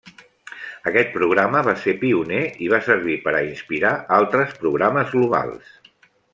Aquest 0.91 1.11
programa 1.17 1.61
va 1.67 1.75
ser 1.83 1.93
pioner 1.99 2.41
i 2.67 2.71
va 2.73 2.81
servir 2.87 3.19
per 3.27 3.35
a 3.41 3.45
inspirar 3.51 3.95
altres 4.21 4.59
programes 4.65 5.17
globals. 5.19 5.81